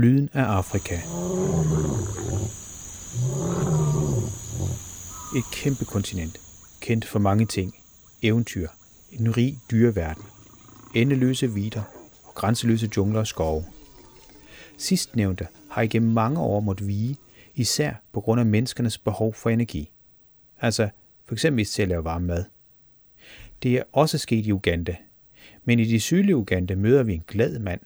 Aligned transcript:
Lyden 0.00 0.30
af 0.32 0.42
Afrika. 0.42 0.94
Et 5.36 5.44
kæmpe 5.52 5.84
kontinent, 5.84 6.40
kendt 6.80 7.04
for 7.04 7.18
mange 7.18 7.46
ting, 7.46 7.74
eventyr, 8.22 8.68
en 9.12 9.36
rig 9.36 9.56
dyreverden, 9.70 10.22
endeløse 10.94 11.52
vider 11.52 11.82
og 12.24 12.34
grænseløse 12.34 12.90
jungler 12.96 13.20
og 13.20 13.26
skove. 13.26 13.64
Sidstnævnte 14.78 15.46
har 15.70 15.82
igennem 15.82 16.12
mange 16.12 16.40
år 16.40 16.60
måttet 16.60 16.86
vige, 16.86 17.16
især 17.54 17.94
på 18.12 18.20
grund 18.20 18.40
af 18.40 18.46
menneskernes 18.46 18.98
behov 18.98 19.34
for 19.34 19.50
energi. 19.50 19.90
Altså 20.60 20.88
for 21.24 21.34
eksempel 21.34 21.64
til 21.64 21.82
at 21.82 21.88
lave 21.88 22.04
varm 22.04 22.22
mad. 22.22 22.44
Det 23.62 23.76
er 23.76 23.82
også 23.92 24.18
sket 24.18 24.46
i 24.46 24.52
Uganda, 24.52 24.96
men 25.64 25.78
i 25.78 25.84
det 25.84 26.02
sydlige 26.02 26.36
Uganda 26.36 26.74
møder 26.74 27.02
vi 27.02 27.14
en 27.14 27.24
glad 27.26 27.58
mand. 27.58 27.80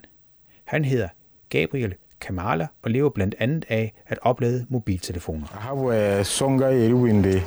Han 0.64 0.84
hedder 0.84 1.08
Gabriel 1.48 1.94
Kamala 2.24 2.66
og 2.82 2.90
lever 2.90 3.10
blandt 3.10 3.34
andet 3.38 3.64
af 3.68 3.92
at 4.06 4.18
oplade 4.22 4.66
mobiltelefoner. 4.68 5.46
I 5.46 5.60
have 5.60 5.96
a 5.96 6.22
songa 6.22 6.66
eriwinde 6.66 7.42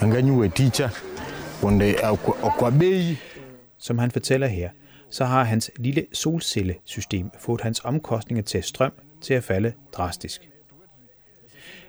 anganyuwe 0.00 0.48
teacher 0.48 0.88
wonde 1.62 1.94
akwabeyi 2.42 3.16
Som 3.78 3.98
han 3.98 4.10
fortæller 4.10 4.46
her, 4.46 4.70
så 5.10 5.24
har 5.24 5.44
hans 5.44 5.70
lille 5.76 6.06
solcellesystem 6.12 7.30
fået 7.38 7.60
hans 7.60 7.80
omkostninger 7.84 8.42
til 8.42 8.62
strøm 8.62 8.92
til 9.20 9.34
at 9.34 9.44
falde 9.44 9.72
drastisk. 9.92 10.50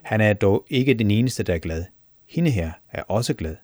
Han 0.04 0.22
er 0.22 0.34
dog 0.34 0.66
ikke 0.70 0.94
den 0.94 1.12
eneste, 1.12 1.44
der 1.44 1.54
er 1.54 1.58
glad. 1.58 1.86
Hende 2.30 2.50
her 2.50 2.72
er 2.92 3.04
også 3.08 3.34
glad. 3.34 3.56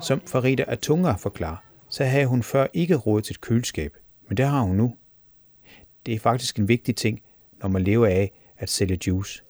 Som 0.00 0.20
Farida 0.26 0.64
Atunga 0.68 1.12
forklarer, 1.12 1.56
så 1.88 2.04
havde 2.04 2.26
hun 2.26 2.42
før 2.42 2.66
ikke 2.72 2.94
råd 2.96 3.20
til 3.20 3.32
et 3.32 3.40
køleskab, 3.40 3.92
men 4.28 4.36
det 4.36 4.46
har 4.46 4.62
hun 4.62 4.76
nu. 4.76 4.94
Det 6.06 6.14
er 6.14 6.18
faktisk 6.18 6.58
en 6.58 6.68
vigtig 6.68 6.96
ting, 6.96 7.22
når 7.62 7.68
man 7.68 7.82
lever 7.82 8.06
af 8.06 8.32
at 8.56 8.70
sælge 8.70 8.98
juice. 9.06 9.42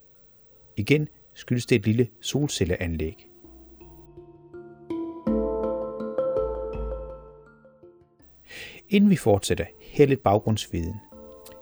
Igen 0.77 1.09
skyldes 1.35 1.67
det 1.67 1.77
et 1.77 1.87
lille 1.87 2.09
solcelleanlæg. 2.21 3.29
Inden 8.89 9.11
vi 9.11 9.17
fortsætter, 9.17 9.65
her 9.81 10.07
lidt 10.07 10.23
baggrundsviden. 10.23 10.95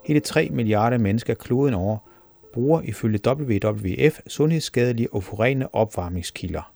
Hele 0.04 0.20
3 0.20 0.48
milliarder 0.48 0.98
mennesker 0.98 1.34
kloden 1.34 1.74
over 1.74 1.98
bruger 2.52 2.80
ifølge 2.82 3.20
WWF 3.26 4.20
sundhedsskadelige 4.26 5.12
og 5.12 5.22
forurenende 5.22 5.68
opvarmningskilder. 5.72 6.74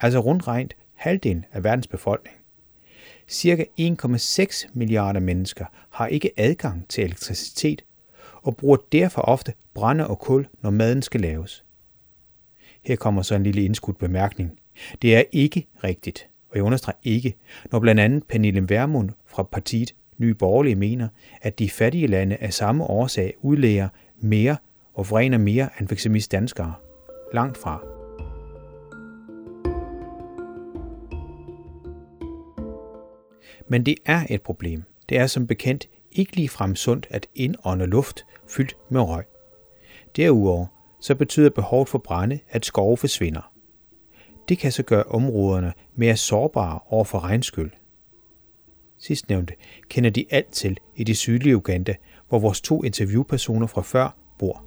Altså 0.00 0.18
rundt 0.18 0.48
regnet 0.48 0.76
halvdelen 0.94 1.44
af 1.52 1.64
verdens 1.64 1.86
befolkning. 1.86 2.41
Cirka 3.28 3.64
1,6 3.80 4.68
milliarder 4.72 5.20
mennesker 5.20 5.64
har 5.90 6.06
ikke 6.06 6.30
adgang 6.36 6.88
til 6.88 7.04
elektricitet 7.04 7.84
og 8.42 8.56
bruger 8.56 8.76
derfor 8.92 9.22
ofte 9.22 9.52
brænde 9.74 10.06
og 10.06 10.18
kul, 10.18 10.48
når 10.62 10.70
maden 10.70 11.02
skal 11.02 11.20
laves. 11.20 11.64
Her 12.82 12.96
kommer 12.96 13.22
så 13.22 13.34
en 13.34 13.42
lille 13.42 13.64
indskudt 13.64 13.98
bemærkning. 13.98 14.58
Det 15.02 15.16
er 15.16 15.22
ikke 15.32 15.66
rigtigt, 15.84 16.28
og 16.50 16.56
jeg 16.56 16.64
understreger 16.64 16.98
ikke, 17.02 17.34
når 17.72 17.78
blandt 17.78 18.00
andet 18.00 18.24
Pernille 18.28 18.68
Vermund 18.68 19.10
fra 19.26 19.42
partiet 19.42 19.94
Nye 20.18 20.34
Borgerlige 20.34 20.76
mener, 20.76 21.08
at 21.42 21.58
de 21.58 21.70
fattige 21.70 22.06
lande 22.06 22.36
af 22.36 22.52
samme 22.52 22.84
årsag 22.84 23.34
udlæger 23.40 23.88
mere 24.20 24.56
og 24.94 25.06
forurener 25.06 25.38
mere 25.38 25.68
end 25.80 25.88
f.eks. 25.88 26.28
danskere. 26.28 26.74
Langt 27.32 27.58
fra. 27.58 28.01
Men 33.72 33.86
det 33.86 33.94
er 34.04 34.26
et 34.30 34.42
problem. 34.42 34.82
Det 35.08 35.18
er 35.18 35.26
som 35.26 35.46
bekendt 35.46 35.88
ikke 36.12 36.36
ligefrem 36.36 36.76
sundt 36.76 37.06
at 37.10 37.26
indånde 37.34 37.86
luft 37.86 38.26
fyldt 38.48 38.76
med 38.90 39.00
røg. 39.00 39.24
Derudover 40.16 40.66
så 41.00 41.14
betyder 41.14 41.50
behovet 41.50 41.88
for 41.88 41.98
brænde, 41.98 42.38
at 42.50 42.64
skove 42.64 42.96
forsvinder. 42.96 43.52
Det 44.48 44.58
kan 44.58 44.72
så 44.72 44.82
gøre 44.82 45.04
områderne 45.04 45.72
mere 45.94 46.16
sårbare 46.16 46.78
over 46.88 47.04
for 47.04 47.20
regnskyld. 47.20 47.70
Sidstnævnte 48.98 49.54
kender 49.88 50.10
de 50.10 50.26
alt 50.30 50.52
til 50.52 50.78
i 50.96 51.04
det 51.04 51.16
sydlige 51.16 51.56
Uganda, 51.56 51.94
hvor 52.28 52.38
vores 52.38 52.60
to 52.60 52.82
interviewpersoner 52.82 53.66
fra 53.66 53.82
før 53.82 54.16
bor. 54.38 54.64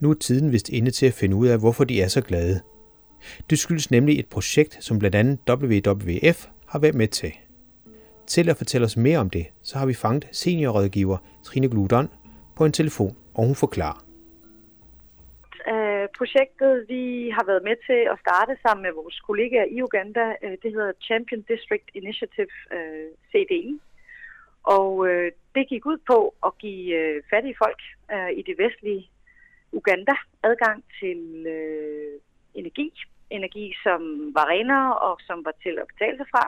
Nu 0.00 0.10
er 0.10 0.14
tiden 0.14 0.52
vist 0.52 0.68
inde 0.68 0.90
til 0.90 1.06
at 1.06 1.14
finde 1.14 1.36
ud 1.36 1.46
af, 1.46 1.58
hvorfor 1.58 1.84
de 1.84 2.02
er 2.02 2.08
så 2.08 2.20
glade. 2.20 2.60
Det 3.50 3.58
skyldes 3.58 3.90
nemlig 3.90 4.18
et 4.18 4.28
projekt, 4.28 4.84
som 4.84 4.98
blandt 4.98 5.16
andet 5.16 5.38
WWF 5.48 6.46
har 6.68 6.78
været 6.78 6.94
med 6.94 7.08
til. 7.08 7.32
Til 8.26 8.50
at 8.50 8.56
fortælle 8.56 8.84
os 8.84 8.96
mere 8.96 9.18
om 9.18 9.30
det, 9.30 9.46
så 9.62 9.78
har 9.78 9.86
vi 9.86 9.94
fanget 9.94 10.28
seniorrådgiver 10.32 11.18
Trine 11.44 11.68
Gludon 11.68 12.08
på 12.56 12.64
en 12.64 12.72
telefon, 12.72 13.16
og 13.34 13.46
hun 13.46 13.54
forklarer. 13.54 14.04
Øh, 15.72 16.08
projektet, 16.18 16.84
vi 16.88 17.32
har 17.36 17.44
været 17.46 17.62
med 17.68 17.76
til 17.86 18.00
at 18.12 18.18
starte 18.24 18.56
sammen 18.62 18.82
med 18.82 18.92
vores 18.92 19.20
kollegaer 19.20 19.66
i 19.70 19.82
Uganda, 19.82 20.26
øh, 20.42 20.56
det 20.62 20.70
hedder 20.72 20.92
Champion 21.02 21.42
District 21.42 21.88
Initiative, 21.94 22.54
øh, 22.76 23.08
CDI. 23.30 23.80
Og 24.62 25.08
det 25.54 25.68
gik 25.68 25.86
ud 25.86 25.98
på 26.06 26.34
at 26.46 26.52
give 26.58 27.22
fattige 27.30 27.56
folk 27.58 27.80
i 28.38 28.42
det 28.42 28.58
vestlige 28.58 29.10
Uganda 29.72 30.14
adgang 30.42 30.84
til 31.00 31.46
øh, 31.46 32.20
energi. 32.60 32.88
Energi, 33.30 33.66
som 33.82 34.00
var 34.36 34.46
renere 34.54 34.98
og 35.06 35.14
som 35.28 35.44
var 35.44 35.54
til 35.64 35.74
at 35.82 35.86
betale 35.92 36.16
sig 36.16 36.28
fra. 36.34 36.44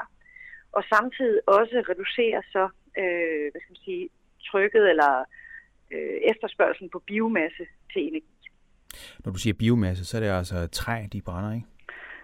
Og 0.73 0.83
samtidig 0.95 1.41
også 1.47 1.77
reducere 1.91 2.43
så, 2.55 2.65
øh, 3.01 3.45
hvad 3.51 3.61
skal 3.61 3.75
man 3.75 3.85
sige, 3.89 4.09
trykket 4.49 4.85
eller 4.93 5.13
øh, 5.95 6.17
efterspørgselen 6.33 6.91
på 6.91 6.99
biomasse 6.99 7.65
til 7.93 8.03
energi. 8.09 8.35
Når 9.25 9.33
du 9.33 9.39
siger 9.39 9.55
biomasse, 9.55 10.05
så 10.05 10.17
er 10.17 10.21
det 10.21 10.29
altså 10.29 10.69
træ, 10.69 10.97
de 11.13 11.23
brænder, 11.23 11.53
ikke? 11.55 11.67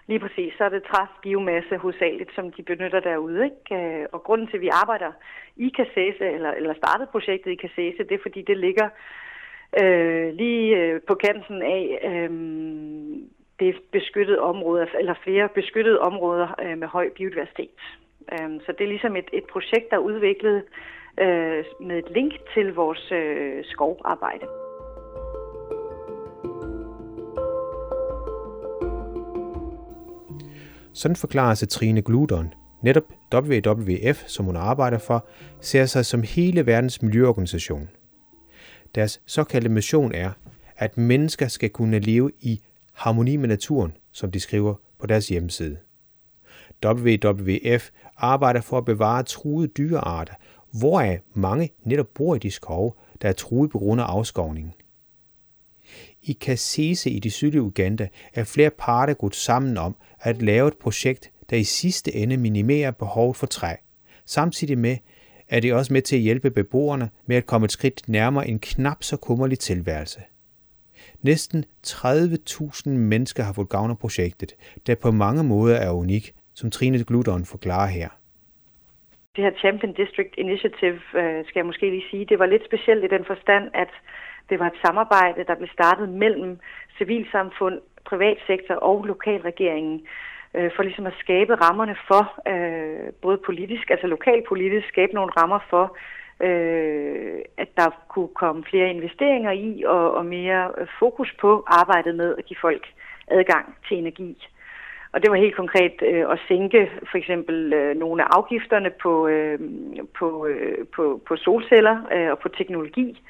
Lige 0.09 0.21
præcis, 0.21 0.53
så 0.59 0.65
er 0.65 0.69
det 0.69 0.83
træbiomasse 0.83 1.77
hovedsageligt, 1.77 2.31
som 2.35 2.53
de 2.53 2.63
benytter 2.63 3.01
derude. 3.01 3.45
Ikke? 3.45 4.07
Og 4.13 4.23
grunden 4.23 4.47
til, 4.47 4.57
at 4.57 4.61
vi 4.61 4.69
arbejder 4.69 5.13
i 5.57 5.69
Kassese, 5.77 6.27
eller, 6.37 6.51
eller 6.51 6.75
startede 6.75 7.09
projektet 7.13 7.51
i 7.51 7.55
Kassese, 7.55 8.05
det 8.09 8.13
er 8.15 8.27
fordi, 8.27 8.43
det 8.43 8.57
ligger 8.57 8.89
øh, 9.83 10.35
lige 10.35 10.77
øh, 10.77 11.01
på 11.09 11.15
kanten 11.15 11.63
af 11.63 11.85
øh, 12.11 12.31
det 13.61 13.75
beskyttede 13.93 14.41
område, 14.41 14.87
eller 14.99 15.15
flere 15.25 15.49
beskyttede 15.55 15.99
områder 15.99 16.49
øh, 16.63 16.79
med 16.79 16.89
høj 16.89 17.11
biodiversitet. 17.17 17.81
Øh, 18.33 18.61
så 18.67 18.73
det 18.79 18.85
er 18.85 18.89
ligesom 18.89 19.17
et, 19.17 19.29
et 19.33 19.45
projekt, 19.53 19.91
der 19.91 19.97
er 19.97 20.07
udviklet 20.11 20.63
øh, 21.21 21.65
med 21.81 21.99
et 21.99 22.11
link 22.11 22.33
til 22.55 22.75
vores 22.75 23.13
øh, 23.13 23.65
skovarbejde. 23.65 24.47
Sådan 30.95 31.17
forklarer 31.17 31.55
sig 31.55 31.69
Trine 31.69 32.03
Gludon. 32.03 32.55
Netop 32.83 33.05
WWF, 33.35 34.17
som 34.27 34.45
hun 34.45 34.57
arbejder 34.57 34.99
for, 34.99 35.27
ser 35.61 35.85
sig 35.85 36.05
som 36.05 36.23
hele 36.23 36.67
verdens 36.67 37.03
miljøorganisation. 37.03 37.89
Deres 38.95 39.23
såkaldte 39.27 39.69
mission 39.69 40.13
er, 40.15 40.31
at 40.77 40.99
mennesker 40.99 41.49
skal 41.49 41.71
kunne 41.71 41.99
leve 41.99 42.31
i 42.41 42.61
harmoni 42.97 43.37
med 43.37 43.49
naturen, 43.49 43.93
som 44.13 44.31
de 44.31 44.41
skriver 44.41 44.75
på 44.99 45.07
deres 45.07 45.29
hjemmeside. 45.29 45.77
WWF 46.85 47.91
arbejder 48.17 48.61
for 48.61 48.79
at 48.79 48.85
bevare 48.85 49.23
truede 49.23 49.69
dyrearter, 49.69 50.35
hvoraf 50.79 51.21
mange 51.35 51.71
netop 51.85 52.07
bor 52.15 52.35
i 52.35 52.39
de 52.39 52.51
skove, 52.51 52.93
der 53.23 53.29
er 53.29 53.33
truet 53.33 53.71
på 53.71 53.79
grund 53.79 54.01
af 54.01 54.05
afskovningen. 54.05 54.73
I 56.23 56.33
Kasese 56.33 57.11
i 57.11 57.19
det 57.19 57.33
sydlige 57.33 57.63
Uganda 57.63 58.09
er 58.35 58.45
flere 58.45 58.71
parter 58.71 59.15
gået 59.15 59.35
sammen 59.35 59.77
om 59.77 59.97
at 60.21 60.43
lave 60.43 60.69
et 60.69 60.77
projekt, 60.77 61.31
der 61.51 61.57
i 61.57 61.65
sidste 61.65 62.15
ende 62.15 62.37
minimerer 62.37 62.91
behovet 62.91 63.37
for 63.37 63.47
træ, 63.47 63.75
samtidig 64.25 64.79
med, 64.79 64.97
at 65.49 65.63
det 65.63 65.75
også 65.75 65.93
med 65.93 66.03
til 66.03 66.17
at 66.17 66.23
hjælpe 66.23 66.51
beboerne 66.51 67.11
med 67.27 67.37
at 67.37 67.47
komme 67.47 67.65
et 67.65 67.73
skridt 67.73 68.09
nærmere 68.09 68.49
en 68.49 68.59
knap 68.59 69.03
så 69.03 69.17
kummerlig 69.17 69.59
tilværelse. 69.59 70.21
Næsten 71.23 71.65
30.000 71.87 72.89
mennesker 72.89 73.43
har 73.43 73.53
fået 73.53 73.69
gavn 73.69 73.91
af 73.91 73.99
projektet, 73.99 74.53
der 74.87 74.95
på 74.95 75.11
mange 75.11 75.45
måder 75.45 75.77
er 75.77 75.93
unik, 75.93 76.35
som 76.55 76.71
Trine 76.71 77.05
Gludon 77.05 77.45
forklarer 77.45 77.87
her. 77.87 78.09
Det 79.37 79.45
her 79.45 79.53
Champion 79.59 79.93
District 79.93 80.35
Initiative, 80.39 81.01
øh, 81.21 81.45
skal 81.47 81.59
jeg 81.61 81.67
måske 81.67 81.91
lige 81.91 82.11
sige, 82.11 82.25
det 82.25 82.39
var 82.39 82.47
lidt 82.47 82.65
specielt 82.65 83.05
i 83.05 83.09
den 83.17 83.25
forstand, 83.25 83.65
at 83.75 83.89
det 84.51 84.59
var 84.59 84.67
et 84.67 84.81
samarbejde, 84.87 85.45
der 85.45 85.55
blev 85.55 85.69
startet 85.73 86.09
mellem 86.09 86.59
civilsamfund, 86.99 87.81
privatsektor 88.05 88.75
og 88.75 89.05
lokalregeringen 89.05 90.07
øh, 90.57 90.71
for 90.77 90.83
ligesom 90.83 91.07
at 91.07 91.21
skabe 91.21 91.55
rammerne 91.55 91.97
for, 92.09 92.25
øh, 92.53 93.13
både 93.23 93.39
politisk, 93.47 93.91
altså 93.91 94.07
lokalpolitisk, 94.07 94.89
skabe 94.89 95.13
nogle 95.15 95.33
rammer 95.37 95.59
for, 95.71 95.97
øh, 96.41 97.39
at 97.57 97.69
der 97.77 97.91
kunne 98.09 98.35
komme 98.35 98.65
flere 98.71 98.91
investeringer 98.91 99.51
i 99.51 99.85
og, 99.87 100.15
og 100.15 100.27
mere 100.27 100.71
fokus 100.99 101.35
på 101.41 101.65
arbejdet 101.67 102.15
med 102.15 102.35
at 102.39 102.45
give 102.45 102.59
folk 102.61 102.87
adgang 103.29 103.77
til 103.89 103.99
energi. 103.99 104.47
Og 105.13 105.23
det 105.23 105.31
var 105.31 105.37
helt 105.37 105.57
konkret 105.57 105.97
øh, 106.03 106.25
at 106.31 106.39
sænke 106.49 106.91
for 107.11 107.19
eksempel 107.19 107.73
øh, 107.73 107.97
nogle 107.97 108.23
af 108.23 108.29
afgifterne 108.31 108.91
på, 109.03 109.29
øh, 109.29 109.59
på, 110.19 110.47
øh, 110.47 110.87
på, 110.97 111.21
på 111.27 111.37
solceller 111.37 111.97
øh, 112.13 112.31
og 112.31 112.39
på 112.39 112.49
teknologi. 112.49 113.23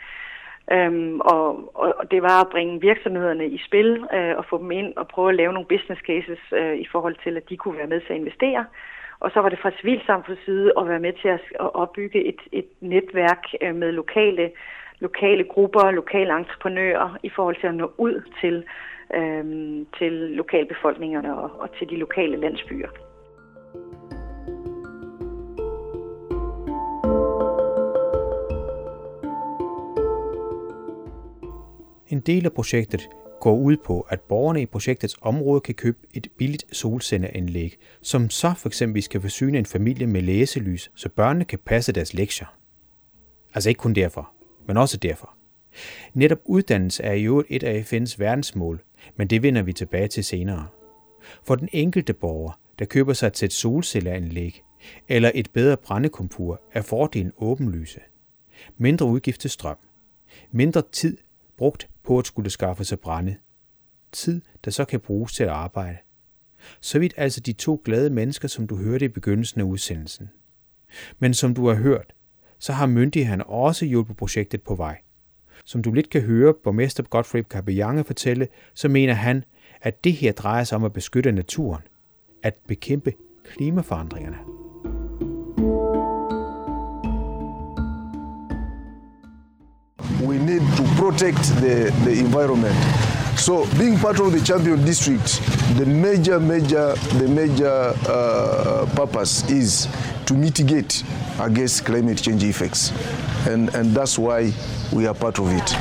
Øhm, 0.72 1.20
og, 1.20 1.46
og, 1.74 1.94
og 1.98 2.10
det 2.10 2.22
var 2.22 2.40
at 2.40 2.48
bringe 2.48 2.80
virksomhederne 2.80 3.46
i 3.48 3.58
spil 3.66 4.06
øh, 4.14 4.36
og 4.36 4.44
få 4.50 4.58
dem 4.58 4.70
ind 4.70 4.92
og 4.96 5.08
prøve 5.08 5.28
at 5.28 5.34
lave 5.34 5.52
nogle 5.52 5.68
business 5.68 6.00
cases 6.06 6.38
øh, 6.52 6.76
i 6.76 6.86
forhold 6.92 7.16
til, 7.24 7.36
at 7.36 7.48
de 7.48 7.56
kunne 7.56 7.78
være 7.78 7.86
med 7.86 8.00
til 8.00 8.12
at 8.12 8.18
investere. 8.18 8.64
Og 9.20 9.30
så 9.30 9.40
var 9.40 9.48
det 9.48 9.58
fra 9.58 9.70
civilsamfundets 9.80 10.44
side 10.44 10.72
at 10.78 10.88
være 10.88 11.00
med 11.00 11.12
til 11.12 11.28
at, 11.28 11.40
opbygge 11.60 12.24
et, 12.24 12.40
et 12.52 12.68
netværk 12.80 13.44
øh, 13.62 13.74
med 13.74 13.92
lokale, 13.92 14.50
lokale 14.98 15.44
grupper, 15.44 15.90
lokale 15.90 16.36
entreprenører 16.38 17.16
i 17.22 17.30
forhold 17.36 17.56
til 17.60 17.66
at 17.66 17.74
nå 17.74 17.92
ud 17.98 18.22
til, 18.40 18.64
øhm, 19.14 19.86
til 19.98 20.12
lokalbefolkningerne 20.12 21.38
og, 21.38 21.50
og 21.60 21.68
til 21.78 21.88
de 21.90 21.96
lokale 21.96 22.36
landsbyer. 22.36 22.88
En 32.08 32.20
del 32.20 32.46
af 32.46 32.52
projektet 32.52 33.08
går 33.40 33.56
ud 33.56 33.76
på, 33.76 34.00
at 34.00 34.20
borgerne 34.20 34.62
i 34.62 34.66
projektets 34.66 35.16
område 35.20 35.60
kan 35.60 35.74
købe 35.74 35.98
et 36.14 36.28
billigt 36.38 36.76
solcelleanlæg, 36.76 37.78
som 38.02 38.30
så 38.30 38.54
for 38.56 38.68
eksempel 38.68 39.02
skal 39.02 39.20
forsyne 39.20 39.58
en 39.58 39.66
familie 39.66 40.06
med 40.06 40.22
læselys, 40.22 40.90
så 40.94 41.08
børnene 41.08 41.44
kan 41.44 41.58
passe 41.58 41.92
deres 41.92 42.14
lektier. 42.14 42.56
Altså 43.54 43.68
ikke 43.68 43.78
kun 43.78 43.94
derfor, 43.94 44.30
men 44.66 44.76
også 44.76 44.96
derfor. 44.96 45.34
Netop 46.14 46.38
uddannelse 46.44 47.02
er 47.02 47.12
i 47.12 47.24
øvrigt 47.24 47.48
et 47.50 47.62
af 47.62 47.92
FN's 47.92 48.14
verdensmål, 48.18 48.82
men 49.16 49.28
det 49.28 49.42
vender 49.42 49.62
vi 49.62 49.72
tilbage 49.72 50.08
til 50.08 50.24
senere. 50.24 50.66
For 51.44 51.54
den 51.54 51.68
enkelte 51.72 52.12
borger, 52.12 52.60
der 52.78 52.84
køber 52.84 53.12
sig 53.12 53.32
til 53.32 53.46
et 53.46 53.52
solcelleanlæg 53.52 54.62
eller 55.08 55.30
et 55.34 55.50
bedre 55.52 55.76
brændekompur, 55.76 56.60
er 56.72 56.82
fordelen 56.82 57.32
åbenlyse. 57.38 58.00
Mindre 58.76 59.06
udgift 59.06 59.40
til 59.40 59.50
strøm. 59.50 59.76
Mindre 60.52 60.82
tid 60.92 61.16
brugt 61.58 61.88
på 62.02 62.18
at 62.18 62.26
skulle 62.26 62.50
skaffe 62.50 62.84
sig 62.84 63.00
brænde. 63.00 63.36
Tid, 64.12 64.40
der 64.64 64.70
så 64.70 64.84
kan 64.84 65.00
bruges 65.00 65.32
til 65.32 65.42
at 65.42 65.50
arbejde. 65.50 65.98
Så 66.80 66.98
vidt 66.98 67.14
altså 67.16 67.40
de 67.40 67.52
to 67.52 67.82
glade 67.84 68.10
mennesker, 68.10 68.48
som 68.48 68.66
du 68.66 68.76
hørte 68.76 69.04
i 69.04 69.08
begyndelsen 69.08 69.60
af 69.60 69.64
udsendelsen. 69.64 70.30
Men 71.18 71.34
som 71.34 71.54
du 71.54 71.68
har 71.68 71.74
hørt, 71.74 72.12
så 72.58 72.72
har 72.72 72.86
myndighederne 72.86 73.46
også 73.46 73.84
hjulpet 73.84 74.16
projektet 74.16 74.62
på 74.62 74.74
vej. 74.74 74.98
Som 75.64 75.82
du 75.82 75.92
lidt 75.92 76.10
kan 76.10 76.22
høre 76.22 76.54
borgmester 76.64 77.02
Godfrey 77.02 77.42
Capellange 77.42 78.04
fortælle, 78.04 78.48
så 78.74 78.88
mener 78.88 79.14
han, 79.14 79.44
at 79.80 80.04
det 80.04 80.12
her 80.12 80.32
drejer 80.32 80.64
sig 80.64 80.76
om 80.76 80.84
at 80.84 80.92
beskytte 80.92 81.32
naturen, 81.32 81.82
at 82.42 82.54
bekæmpe 82.66 83.12
klimaforandringerne. 83.44 84.65
Protect 91.10 91.42
the, 91.60 91.92
the 92.04 92.18
environment. 92.18 92.74
So 93.36 93.64
being 93.78 93.96
part 93.96 94.18
of 94.18 94.32
the 94.32 94.40
champion 94.40 94.84
district, 94.84 95.40
the 95.78 95.86
major, 95.86 96.40
major, 96.40 96.94
the 97.20 97.28
major 97.28 97.94
uh, 98.08 98.86
purpose 98.96 99.48
is 99.48 99.88
to 100.26 100.34
mitigate 100.34 101.04
against 101.38 101.84
climate 101.84 102.18
change 102.20 102.42
effects. 102.42 102.92
And, 103.46 103.72
and 103.76 103.94
that's 103.94 104.18
why 104.18 104.52
we 104.92 105.06
are 105.06 105.14
part 105.14 105.38
of 105.38 105.46
it. 105.52 105.76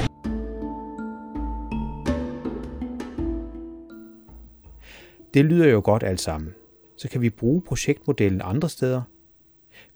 Det 5.34 5.46
lyder 5.46 5.68
jo 5.68 5.82
godt 5.84 6.04
alt 6.04 6.22
sammen. 6.22 6.54
Så 6.98 7.10
kan 7.10 7.22
vi 7.22 7.30
bruge 7.30 7.62
projektmodellen 7.62 8.42
andre 8.44 8.70
steder. 8.70 9.02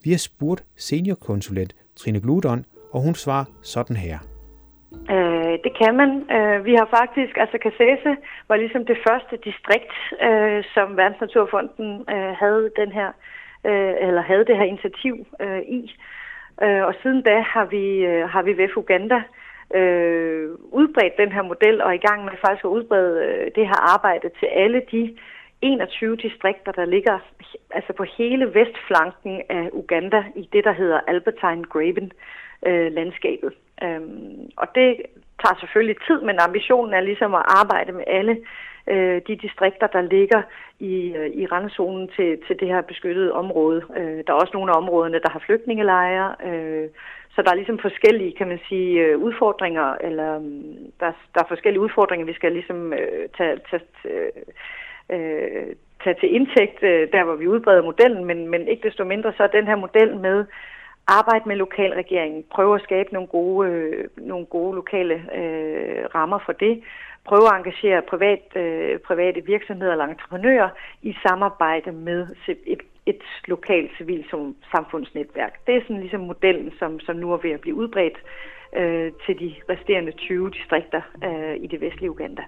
Vi 0.03 0.11
har 0.11 0.17
spurgt 0.17 0.63
seniorkonsulent 0.77 1.75
Trine 1.95 2.19
Gludon, 2.19 2.65
og 2.91 3.01
hun 3.01 3.15
svarer 3.15 3.45
sådan 3.61 3.95
her. 3.95 4.19
Øh, 5.15 5.55
det 5.65 5.73
kan 5.81 5.95
man. 5.95 6.09
Øh, 6.37 6.65
vi 6.65 6.73
har 6.75 6.87
faktisk, 6.99 7.37
altså 7.37 7.57
Cassese 7.63 8.17
var 8.47 8.55
ligesom 8.55 8.85
det 8.85 8.97
første 9.07 9.37
distrikt, 9.37 9.93
øh, 10.27 10.63
som 10.73 10.97
Verdensnaturfonden 10.97 12.05
øh, 12.13 12.33
havde 12.41 12.71
den 12.75 12.91
her, 12.91 13.09
øh, 13.65 13.93
eller 14.07 14.21
havde 14.21 14.45
det 14.45 14.57
her 14.57 14.63
initiativ 14.63 15.15
øh, 15.39 15.61
i. 15.61 15.95
Øh, 16.63 16.83
og 16.85 16.93
siden 17.01 17.21
da 17.21 17.41
har 17.41 17.65
vi, 17.65 17.85
øh, 18.05 18.29
har 18.29 18.41
vi 18.41 18.57
ved 18.57 18.77
Uganda 18.77 19.23
øh, 19.75 20.49
udbredt 20.71 21.17
den 21.17 21.31
her 21.31 21.41
model, 21.41 21.81
og 21.81 21.89
er 21.89 21.99
i 21.99 22.07
gang 22.07 22.25
med 22.25 22.33
faktisk 22.45 22.65
at 22.65 22.75
udbrede 22.77 23.25
øh, 23.25 23.51
det 23.55 23.67
her 23.67 23.93
arbejde 23.95 24.29
til 24.39 24.45
alle 24.45 24.81
de 24.91 25.17
21 25.61 26.15
distrikter, 26.15 26.71
der 26.71 26.85
ligger 26.85 27.19
altså 27.71 27.93
på 27.93 28.03
hele 28.17 28.53
vestflanken 28.53 29.41
af 29.49 29.69
Uganda 29.73 30.23
i 30.35 30.49
det, 30.53 30.63
der 30.63 30.73
hedder 30.73 30.99
Albertine 31.07 31.63
Graben 31.63 32.11
øh, 32.65 32.91
landskabet. 32.91 33.53
Øhm, 33.83 34.49
og 34.57 34.67
det 34.75 34.89
tager 35.41 35.59
selvfølgelig 35.59 35.97
tid, 36.07 36.21
men 36.21 36.39
ambitionen 36.47 36.93
er 36.93 37.01
ligesom 37.01 37.35
at 37.35 37.45
arbejde 37.47 37.91
med 37.91 38.03
alle 38.07 38.37
øh, 38.87 39.21
de 39.27 39.35
distrikter, 39.35 39.87
der 39.87 40.01
ligger 40.01 40.41
i, 40.79 41.13
øh, 41.17 41.29
i 41.41 41.45
randzonen 41.45 42.09
til, 42.15 42.39
til 42.47 42.59
det 42.59 42.67
her 42.67 42.81
beskyttede 42.81 43.33
område. 43.33 43.81
Øh, 43.97 44.23
der 44.27 44.33
er 44.33 44.41
også 44.43 44.53
nogle 44.53 44.71
af 44.71 44.77
områderne, 44.77 45.19
der 45.19 45.29
har 45.29 45.43
flygtningelejre, 45.45 46.35
øh, 46.49 46.89
så 47.35 47.41
der 47.41 47.51
er 47.51 47.55
ligesom 47.55 47.79
forskellige, 47.79 48.35
kan 48.37 48.47
man 48.47 48.59
sige, 48.69 48.99
øh, 49.05 49.17
udfordringer, 49.17 49.95
eller 50.01 50.39
mm, 50.39 50.91
der, 50.99 51.11
der 51.33 51.39
er 51.41 51.47
forskellige 51.47 51.81
udfordringer, 51.81 52.25
vi 52.25 52.33
skal 52.33 52.51
ligesom 52.51 52.93
øh, 52.93 53.29
tage, 53.37 53.57
tage, 53.69 53.83
øh, 54.05 54.31
øh, 55.15 55.75
tage 56.03 56.15
til 56.19 56.35
indtægt, 56.35 56.83
øh, 56.83 57.11
der 57.11 57.23
hvor 57.23 57.35
vi 57.35 57.47
udbreder 57.47 57.81
modellen, 57.81 58.25
men, 58.25 58.47
men 58.47 58.67
ikke 58.67 58.87
desto 58.87 59.03
mindre 59.03 59.33
så 59.37 59.43
er 59.43 59.47
den 59.47 59.67
her 59.67 59.75
model 59.75 60.17
med 60.17 60.45
arbejde 61.17 61.45
med 61.47 61.55
lokalregeringen, 61.55 62.43
prøve 62.55 62.75
at 62.75 62.81
skabe 62.81 63.13
nogle 63.13 63.27
gode, 63.27 63.69
øh, 63.69 64.07
nogle 64.17 64.45
gode 64.45 64.75
lokale 64.75 65.15
øh, 65.39 66.05
rammer 66.15 66.39
for 66.45 66.51
det, 66.51 66.83
prøve 67.25 67.47
at 67.47 67.57
engagere 67.57 68.01
privat, 68.01 68.43
øh, 68.55 68.99
private 68.99 69.45
virksomheder 69.45 69.91
eller 69.91 70.05
entreprenører 70.05 70.69
i 71.01 71.15
samarbejde 71.27 71.91
med 71.91 72.27
et, 72.65 72.81
et 73.05 73.23
lokalt 73.47 73.91
civilsamfundsnetværk. 73.97 75.65
Det 75.67 75.75
er 75.75 75.81
sådan 75.81 75.99
ligesom 75.99 76.21
modellen, 76.21 76.71
som, 76.79 76.99
som 76.99 77.15
nu 77.15 77.33
er 77.33 77.37
ved 77.37 77.51
at 77.51 77.61
blive 77.61 77.75
udbredt 77.75 78.17
øh, 78.75 79.11
til 79.25 79.39
de 79.39 79.55
resterende 79.69 80.11
20 80.11 80.49
distrikter 80.49 81.01
øh, 81.23 81.55
i 81.63 81.67
det 81.67 81.81
vestlige 81.81 82.11
Uganda. 82.11 82.43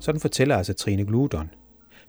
Sådan 0.00 0.20
fortæller 0.20 0.56
altså 0.56 0.74
Trine 0.74 1.04
Gludon. 1.04 1.50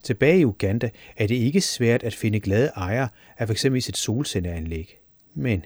Tilbage 0.03 0.39
i 0.39 0.45
Uganda 0.45 0.89
er 1.17 1.27
det 1.27 1.35
ikke 1.35 1.61
svært 1.61 2.03
at 2.03 2.15
finde 2.15 2.39
glade 2.39 2.71
ejere 2.75 3.09
af 3.37 3.47
f.eks. 3.47 3.65
et 3.65 3.97
solcelleanlæg. 3.97 4.97
Men 5.33 5.65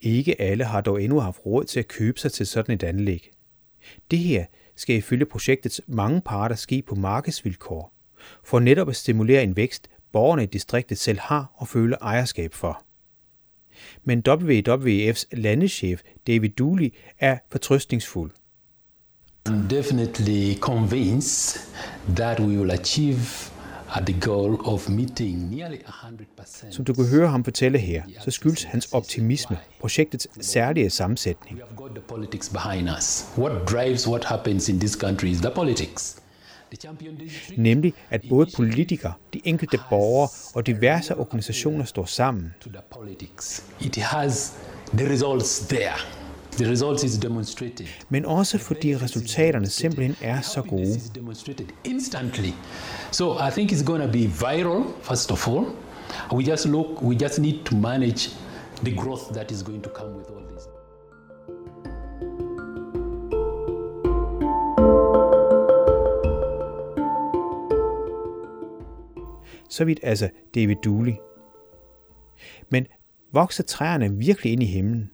ikke 0.00 0.40
alle 0.40 0.64
har 0.64 0.80
dog 0.80 1.02
endnu 1.02 1.20
haft 1.20 1.46
råd 1.46 1.64
til 1.64 1.80
at 1.80 1.88
købe 1.88 2.20
sig 2.20 2.32
til 2.32 2.46
sådan 2.46 2.74
et 2.74 2.82
anlæg. 2.82 3.30
Det 4.10 4.18
her 4.18 4.44
skal 4.76 4.96
ifølge 4.96 5.26
projektets 5.26 5.80
mange 5.86 6.20
parter 6.20 6.56
ske 6.56 6.82
på 6.82 6.94
markedsvilkår, 6.94 7.94
for 8.44 8.60
netop 8.60 8.88
at 8.88 8.96
stimulere 8.96 9.42
en 9.42 9.56
vækst, 9.56 9.88
borgerne 10.12 10.42
i 10.42 10.46
distriktet 10.46 10.98
selv 10.98 11.18
har 11.20 11.52
og 11.54 11.68
føler 11.68 11.96
ejerskab 12.00 12.54
for. 12.54 12.84
Men 14.04 14.22
WWF's 14.28 15.24
landeschef 15.32 16.02
David 16.26 16.50
Dooley 16.50 16.94
er 17.18 17.38
fortrøstningsfuld. 17.50 18.30
I'm 19.48 19.66
definitely 19.66 20.54
convinced 20.60 21.58
that 22.16 22.38
we 22.38 22.56
will 22.56 22.70
achieve 22.70 23.50
the 24.04 24.12
goal 24.12 24.60
of 24.64 24.88
meeting 24.88 25.50
nearly 25.50 25.78
100%. 25.78 26.72
Som 26.72 26.84
du 26.84 26.94
kan 26.94 27.04
høre 27.04 27.28
ham 27.28 27.44
fortælle 27.44 27.78
her, 27.78 28.02
så 28.20 28.30
skyldes 28.30 28.62
hans 28.62 28.88
optimisme 28.92 29.58
projektets 29.80 30.28
særlige 30.40 30.90
sammensætning. 30.90 31.56
We 31.56 31.62
have 31.66 31.76
got 31.76 31.90
the 31.90 32.00
politics 32.00 32.48
behind 32.48 32.88
us. 32.98 33.26
What 33.38 33.68
drives 33.70 34.08
what 34.08 34.24
happens 34.24 34.68
in 34.68 34.78
this 34.80 34.92
country 34.92 35.26
is 35.26 35.38
the 35.38 35.50
politics. 35.54 36.16
Nemlig 37.56 37.94
at 38.10 38.22
både 38.28 38.50
politikere, 38.56 39.12
de 39.34 39.40
enkelte 39.44 39.78
borgere 39.90 40.28
og 40.54 40.66
diverse 40.66 41.16
organisationer 41.16 41.84
står 41.84 42.04
sammen. 42.04 42.54
It 43.80 43.96
has 43.96 44.52
the 44.94 45.10
results 45.10 45.58
there. 45.58 46.21
The 46.52 46.70
result 46.70 47.04
is 47.04 47.18
demonstrated. 47.18 47.86
Men 48.08 48.24
også 48.24 48.58
fordi 48.58 48.96
resultaterne 48.96 49.66
simpelthen 49.66 50.16
er 50.22 50.40
så 50.40 50.62
gode. 50.62 51.00
Instantly. 51.84 52.50
So 53.12 53.38
I 53.38 53.50
think 53.50 53.72
it's 53.72 53.84
going 53.84 54.02
to 54.02 54.12
be 54.12 54.26
viral, 54.26 54.84
first 55.02 55.32
of 55.32 55.48
all. 55.48 55.66
We 56.32 56.44
just 56.50 56.66
look, 56.66 57.02
we 57.02 57.14
just 57.14 57.38
need 57.38 57.64
to 57.64 57.76
manage 57.76 58.30
the 58.84 58.96
growth 58.96 59.32
that 59.34 59.50
is 59.50 59.62
going 59.62 59.82
to 59.82 59.90
come 59.90 60.16
with 60.16 60.26
all 60.28 60.42
this. 60.50 60.62
Så 69.68 69.84
vidt 69.84 70.00
altså 70.02 70.28
David 70.54 70.76
Dooley. 70.84 71.14
Men 72.70 72.86
Vokser 73.32 73.62
træerne 73.62 74.16
virkelig 74.16 74.52
ind 74.52 74.62
i 74.62 74.66
himlen? 74.66 75.10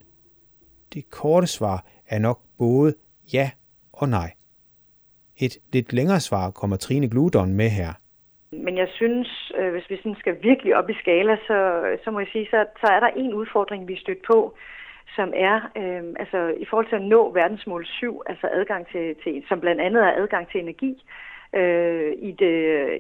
Det 0.95 1.11
korte 1.11 1.47
svar 1.47 1.85
er 2.09 2.19
nok 2.19 2.39
både 2.59 2.95
ja 3.33 3.51
og 3.93 4.09
nej. 4.09 4.31
Et 5.37 5.59
lidt 5.73 5.93
længere 5.93 6.21
svar 6.21 6.51
kommer 6.51 6.77
Trine 6.77 7.11
Gludon 7.11 7.55
med 7.55 7.71
her. 7.71 7.93
Men 8.53 8.79
jeg 8.79 8.89
synes, 8.95 9.53
øh, 9.59 9.73
hvis 9.73 9.91
vi 9.91 9.97
sådan 9.97 10.17
skal 10.19 10.43
virkelig 10.43 10.77
op 10.77 10.91
i 10.91 10.95
skala, 10.95 11.37
så, 11.37 11.59
så 12.05 12.11
må 12.11 12.19
jeg 12.19 12.29
sige, 12.33 12.47
så, 12.51 12.67
så 12.81 12.87
er 12.93 13.01
der 13.01 13.07
en 13.07 13.35
udfordring, 13.35 13.89
vi 13.89 13.93
er 13.93 14.01
stødt 14.01 14.23
på, 14.27 14.57
som 15.17 15.33
er 15.37 15.57
øh, 15.77 16.03
altså 16.23 16.55
i 16.63 16.65
forhold 16.71 16.89
til 16.89 16.97
at 16.97 17.09
nå 17.15 17.33
verdensmål 17.33 17.87
7, 17.87 18.23
altså 18.27 18.49
adgang 18.53 18.87
til, 18.93 19.15
til 19.23 19.43
som 19.49 19.61
blandt 19.61 19.81
andet 19.81 20.03
er 20.03 20.13
adgang 20.23 20.49
til 20.51 20.61
energi. 20.61 21.05
Øh, 21.55 22.13
i, 22.29 22.33
det, 22.33 22.55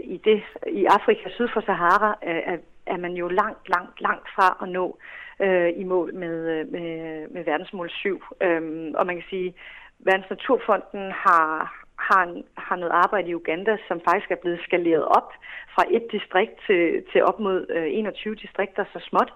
i, 0.04 0.16
det, 0.25 0.42
I 0.66 0.85
Afrika 0.85 1.28
syd 1.28 1.49
for 1.52 1.61
Sahara 1.61 2.18
er, 2.23 2.57
er 2.87 2.97
man 2.97 3.12
jo 3.12 3.28
langt, 3.28 3.68
langt, 3.68 4.00
langt 4.00 4.28
fra 4.35 4.59
at 4.62 4.68
nå 4.68 4.99
øh, 5.40 5.73
i 5.76 5.85
mål 5.85 6.14
med, 6.14 6.37
øh, 6.54 6.73
med, 6.73 6.90
med 7.28 7.45
verdensmål 7.45 7.90
7. 7.90 8.23
Øhm, 8.42 8.95
og 8.95 9.07
man 9.07 9.16
kan 9.16 9.25
sige, 9.30 9.54
Verdens 9.99 10.30
Naturfonden 10.30 11.12
har, 11.12 11.49
har, 11.97 12.42
har 12.57 12.76
noget 12.76 12.92
arbejde 12.92 13.28
i 13.28 13.35
Uganda, 13.35 13.76
som 13.88 14.00
faktisk 14.09 14.30
er 14.30 14.42
blevet 14.42 14.61
skaleret 14.66 15.04
op 15.04 15.33
fra 15.75 15.85
et 15.90 16.07
distrikt 16.12 16.57
til, 16.66 17.04
til 17.12 17.23
op 17.23 17.40
mod 17.40 17.66
øh, 17.71 17.87
21 17.88 18.35
distrikter 18.35 18.85
så 18.92 18.99
småt. 19.09 19.33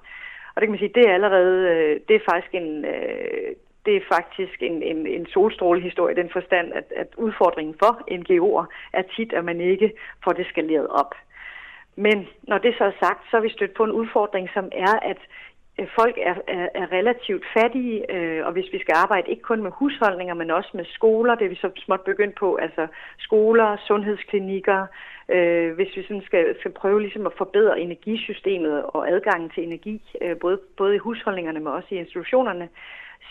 Og 0.54 0.61
det 0.61 0.66
kan 0.66 0.71
man 0.71 0.78
sige, 0.78 0.94
det 0.94 1.09
er 1.09 1.14
allerede, 1.14 1.59
øh, 1.73 2.00
det 2.09 2.16
er 2.16 2.28
faktisk 2.30 2.54
en, 2.54 2.85
øh, 2.85 3.54
det 3.87 3.97
er 3.97 4.00
faktisk 4.14 4.62
en, 4.62 4.82
en, 4.82 5.06
en 5.06 5.26
solstrålehistorie 5.26 6.14
i 6.14 6.21
den 6.23 6.30
forstand, 6.30 6.73
at, 6.73 6.92
at 6.97 7.09
udfordringen 7.16 7.75
for 7.78 7.92
NGO'er 8.18 8.66
er 8.92 9.02
tit, 9.16 9.32
at 9.32 9.44
man 9.44 9.61
ikke 9.61 9.92
får 10.25 10.32
det 10.32 10.47
skaleret 10.47 10.87
op. 10.87 11.14
Men 11.97 12.28
når 12.42 12.59
det 12.59 12.75
så 12.78 12.85
er 12.85 12.92
sagt, 13.04 13.30
så 13.30 13.37
er 13.37 13.40
vi 13.40 13.50
stødt 13.50 13.75
på 13.75 13.85
en 13.85 13.90
udfordring, 13.92 14.49
som 14.54 14.68
er, 14.73 14.94
at 15.02 15.18
Øh, 15.78 15.88
folk 15.98 16.18
er, 16.18 16.34
er, 16.46 16.68
er 16.74 16.92
relativt 16.92 17.44
fattige, 17.56 18.12
øh, 18.14 18.46
og 18.46 18.52
hvis 18.52 18.72
vi 18.72 18.78
skal 18.80 18.94
arbejde 18.96 19.30
ikke 19.30 19.42
kun 19.42 19.62
med 19.62 19.70
husholdninger, 19.70 20.34
men 20.34 20.50
også 20.50 20.70
med 20.74 20.84
skoler, 20.84 21.34
det 21.34 21.44
er 21.44 21.48
vi 21.48 21.54
så 21.64 21.70
småt 21.76 22.00
begyndt 22.00 22.34
på, 22.34 22.56
altså 22.56 22.86
skoler, 23.18 23.76
sundhedsklinikker, 23.86 24.86
øh, 25.28 25.74
hvis 25.74 25.96
vi 25.96 26.02
sådan 26.02 26.22
skal, 26.26 26.56
skal 26.60 26.70
prøve 26.70 27.00
ligesom 27.00 27.26
at 27.26 27.38
forbedre 27.38 27.80
energisystemet 27.80 28.82
og 28.82 29.10
adgangen 29.10 29.50
til 29.50 29.62
energi, 29.62 30.02
øh, 30.20 30.36
både, 30.38 30.60
både 30.76 30.94
i 30.94 30.98
husholdningerne, 30.98 31.60
men 31.60 31.68
også 31.68 31.88
i 31.90 31.98
institutionerne, 31.98 32.68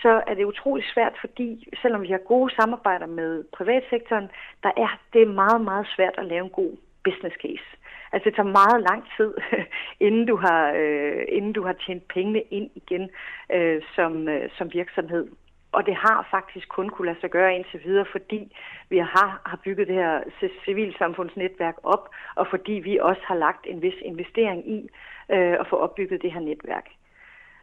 så 0.02 0.22
er 0.28 0.34
det 0.34 0.46
utrolig 0.46 0.86
svært, 0.94 1.16
fordi 1.22 1.70
selvom 1.82 2.02
vi 2.02 2.08
har 2.08 2.18
gode 2.18 2.56
samarbejder 2.56 3.06
med 3.06 3.44
privatsektoren, 3.58 4.30
der 4.64 4.72
er 4.78 5.00
det 5.14 5.28
meget, 5.28 5.62
meget 5.62 5.88
svært 5.96 6.16
at 6.18 6.26
lave 6.26 6.44
en 6.44 6.50
god 6.50 6.78
business 7.04 7.36
case. 7.36 7.81
Altså 8.12 8.30
det 8.30 8.36
tager 8.36 8.58
meget 8.62 8.82
lang 8.90 9.04
tid, 9.18 9.34
inden 10.08 10.26
du 10.26 10.36
har, 10.36 10.74
øh, 10.76 11.24
inden 11.28 11.54
du 11.54 11.64
har 11.66 11.74
tjent 11.74 12.08
pengene 12.08 12.42
ind 12.42 12.70
igen 12.76 13.10
øh, 13.52 13.82
som, 13.96 14.28
øh, 14.28 14.50
som 14.58 14.74
virksomhed. 14.74 15.28
Og 15.72 15.86
det 15.86 15.96
har 15.96 16.28
faktisk 16.32 16.68
kun 16.70 16.90
kunne 16.90 17.06
lade 17.06 17.20
sig 17.20 17.30
gøre 17.30 17.56
indtil 17.56 17.84
videre, 17.84 18.06
fordi 18.12 18.58
vi 18.90 18.98
har, 18.98 19.42
har 19.46 19.60
bygget 19.64 19.88
det 19.88 19.96
her 19.96 20.24
civilsamfundsnetværk 20.66 21.76
op, 21.84 22.10
og 22.36 22.48
fordi 22.50 22.72
vi 22.72 22.98
også 22.98 23.22
har 23.26 23.36
lagt 23.36 23.66
en 23.66 23.82
vis 23.82 24.00
investering 24.02 24.70
i 24.72 24.90
øh, 25.30 25.56
at 25.60 25.68
få 25.70 25.76
opbygget 25.76 26.22
det 26.22 26.34
her 26.34 26.40
netværk. 26.40 26.90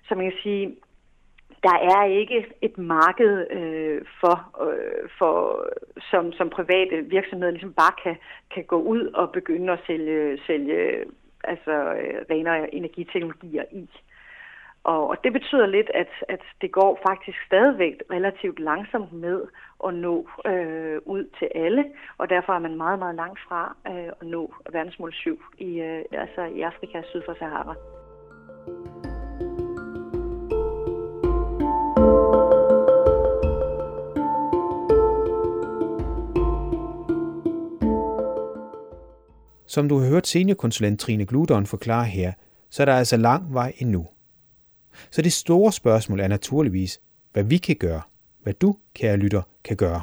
Så 0.09 0.15
man 0.15 0.25
kan 0.31 0.39
sige, 0.43 0.77
der 1.63 1.77
er 1.97 2.05
ikke 2.05 2.47
et 2.63 2.79
marked 2.79 3.47
øh, 3.51 4.03
for, 4.21 4.37
øh, 4.67 5.09
for 5.19 5.65
som, 6.11 6.33
som 6.33 6.51
private 6.51 6.97
virksomheder 7.03 7.51
ligesom 7.51 7.73
bare 7.73 7.93
kan, 8.03 8.17
kan 8.55 8.65
gå 8.65 8.83
ud 8.83 9.07
og 9.07 9.33
begynde 9.33 9.73
at 9.73 9.81
sælge, 9.87 10.39
sælge 10.47 11.05
altså, 11.45 11.73
øh, 11.73 12.25
renere 12.31 12.75
energiteknologier 12.75 13.65
i. 13.73 13.91
Og, 14.85 15.09
og 15.09 15.25
det 15.25 15.33
betyder 15.33 15.67
lidt, 15.67 15.91
at, 15.95 16.09
at 16.29 16.41
det 16.61 16.73
går 16.73 17.01
faktisk 17.09 17.39
stadigvæk 17.47 17.95
relativt 18.11 18.59
langsomt 18.59 19.13
med 19.13 19.43
at 19.87 19.95
nå 19.95 20.29
øh, 20.47 20.99
ud 21.05 21.25
til 21.39 21.49
alle, 21.55 21.85
og 22.19 22.31
derfor 22.31 22.53
er 22.53 22.59
man 22.59 22.77
meget, 22.77 22.99
meget 22.99 23.15
langt 23.15 23.41
fra 23.49 23.77
øh, 23.87 24.13
at 24.21 24.27
nå 24.27 24.55
verdensmål 24.73 25.13
7 25.13 25.43
i, 25.59 25.81
øh, 25.81 26.05
altså 26.13 26.43
i 26.43 26.61
Afrika 26.61 27.03
syd 27.03 27.23
for 27.27 27.35
Sahara. 27.39 27.75
Som 39.69 39.89
du 39.89 39.99
har 39.99 40.09
hørt 40.09 40.27
seniorkonsulent 40.27 41.01
Trine 41.01 41.27
Gludon 41.27 41.67
forklare 41.67 42.05
her, 42.05 42.33
så 42.71 42.83
er 42.83 42.85
der 42.85 42.95
altså 42.95 43.17
lang 43.17 43.55
vej 43.55 43.73
endnu. 43.79 44.07
Så 45.11 45.23
det 45.23 45.33
store 45.33 45.73
spørgsmål 45.73 46.21
er 46.21 46.29
naturligvis, 46.29 47.01
hvad 47.33 47.45
vi 47.45 47.57
kan 47.57 47.77
gøre, 47.77 48.01
hvad 48.43 48.55
du, 48.55 48.77
kære 48.95 49.17
lytter, 49.17 49.43
kan 49.65 49.77
gøre. 49.77 50.03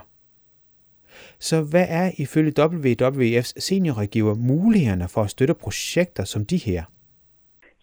Så 1.40 1.62
hvad 1.62 1.86
er 1.90 2.12
ifølge 2.18 2.54
WWF's 2.60 3.54
seniorregiver 3.60 4.36
mulighederne 4.36 5.08
for 5.08 5.24
at 5.24 5.30
støtte 5.30 5.54
projekter 5.54 6.24
som 6.24 6.46
de 6.46 6.58
her? 6.58 6.84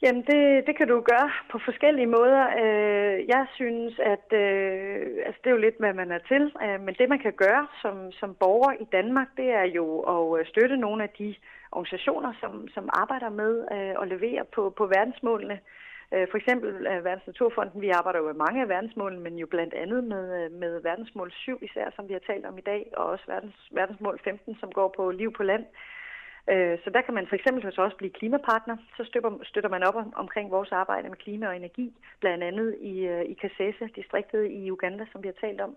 Jamen, 0.04 0.23
det, 0.23 0.66
det 0.66 0.76
kan 0.76 0.88
du 0.88 1.00
gøre 1.00 1.30
på 1.52 1.59
forskellige 1.64 2.12
måder. 2.16 2.42
Øh, 2.62 3.28
jeg 3.35 3.47
synes, 3.54 3.92
at 3.99 4.26
øh, 4.42 5.00
altså, 5.26 5.40
det 5.40 5.49
er 5.50 5.56
jo 5.56 5.64
lidt, 5.66 5.78
hvad 5.78 5.94
man 5.94 6.11
er 6.12 6.23
til. 6.32 6.44
Øh, 6.64 6.80
men 6.80 6.94
det, 6.99 7.09
man 7.09 7.18
kan 7.18 7.32
gøre 7.32 7.66
som, 7.82 8.12
som 8.12 8.35
borger 8.35 8.73
i 8.80 8.87
Danmark, 8.92 9.28
det 9.37 9.49
er 9.50 9.66
jo 9.78 9.87
at 10.14 10.40
øh, 10.40 10.47
støtte 10.47 10.76
nogle 10.76 11.02
af 11.02 11.11
de 11.18 11.35
organisationer, 11.73 12.32
som, 12.40 12.68
som 12.75 12.88
arbejder 12.92 13.30
med 13.30 13.52
øh, 13.76 13.94
at 14.02 14.09
levere 14.09 14.44
på, 14.54 14.62
på 14.78 14.87
verdensmålene. 14.87 15.59
Øh, 16.14 16.26
for 16.30 16.37
eksempel 16.37 16.73
Verdens 17.06 17.26
Naturfonden, 17.26 17.80
vi 17.80 17.88
arbejder 17.88 18.18
jo 18.18 18.26
med 18.26 18.42
mange 18.44 18.62
af 18.62 18.68
verdensmålene, 18.68 19.23
men 19.23 19.35
jo 19.38 19.47
blandt 19.47 19.75
andet 19.75 20.04
med, 20.04 20.50
med 20.50 20.80
verdensmål 20.82 21.32
7 21.32 21.59
især, 21.62 21.87
som 21.97 22.09
vi 22.09 22.12
har 22.12 22.25
talt 22.26 22.47
om 22.47 22.59
i 22.59 22.66
dag, 22.73 22.92
og 22.97 23.04
også 23.06 23.25
verdens, 23.26 23.59
verdensmål 23.73 24.21
15, 24.25 24.56
som 24.61 24.73
går 24.73 24.94
på 24.97 25.11
liv 25.11 25.32
på 25.32 25.42
land. 25.42 25.64
Øh, 25.64 25.91
Øh, 26.50 26.78
så 26.84 26.90
der 26.90 27.00
kan 27.00 27.14
man 27.14 27.26
for 27.26 27.34
eksempel 27.37 27.80
også 27.80 27.96
blive 27.96 28.12
klimapartner. 28.12 28.76
Så 28.96 29.04
støtter, 29.42 29.68
man 29.68 29.82
op 29.82 29.94
om, 29.94 30.12
omkring 30.16 30.50
vores 30.50 30.72
arbejde 30.72 31.08
med 31.08 31.16
klima 31.16 31.46
og 31.46 31.56
energi, 31.56 31.94
blandt 32.20 32.44
andet 32.44 32.76
i, 32.80 33.06
øh, 33.06 33.25
i 33.25 33.34
Kasese, 33.34 33.88
distriktet 33.96 34.50
i 34.50 34.70
Uganda, 34.70 35.04
som 35.12 35.22
vi 35.22 35.28
har 35.28 35.46
talt 35.46 35.61
om. 35.61 35.76